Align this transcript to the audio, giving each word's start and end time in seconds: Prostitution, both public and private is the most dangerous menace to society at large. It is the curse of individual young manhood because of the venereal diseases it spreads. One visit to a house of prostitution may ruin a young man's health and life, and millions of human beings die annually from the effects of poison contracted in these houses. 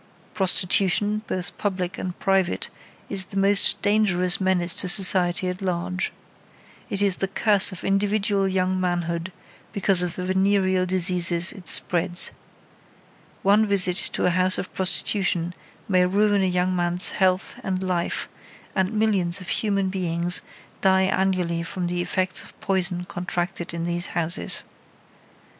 Prostitution, 0.33 1.21
both 1.27 1.55
public 1.59 1.99
and 1.99 2.17
private 2.17 2.69
is 3.07 3.25
the 3.25 3.37
most 3.37 3.79
dangerous 3.83 4.41
menace 4.41 4.73
to 4.73 4.87
society 4.87 5.47
at 5.47 5.61
large. 5.61 6.11
It 6.89 7.03
is 7.03 7.17
the 7.17 7.27
curse 7.27 7.71
of 7.71 7.83
individual 7.83 8.47
young 8.47 8.79
manhood 8.81 9.31
because 9.71 10.01
of 10.01 10.15
the 10.15 10.25
venereal 10.25 10.87
diseases 10.87 11.51
it 11.51 11.67
spreads. 11.67 12.31
One 13.43 13.67
visit 13.67 13.97
to 14.13 14.25
a 14.25 14.31
house 14.31 14.57
of 14.57 14.73
prostitution 14.73 15.53
may 15.87 16.07
ruin 16.07 16.41
a 16.41 16.45
young 16.47 16.75
man's 16.75 17.11
health 17.11 17.57
and 17.63 17.83
life, 17.83 18.27
and 18.73 18.93
millions 18.93 19.39
of 19.39 19.49
human 19.49 19.89
beings 19.89 20.41
die 20.81 21.03
annually 21.03 21.61
from 21.61 21.85
the 21.85 22.01
effects 22.01 22.41
of 22.41 22.59
poison 22.59 23.05
contracted 23.05 23.71
in 23.71 23.83
these 23.83 24.07
houses. 24.17 24.63